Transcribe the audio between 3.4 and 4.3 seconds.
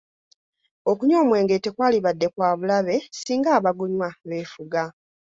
abagunywa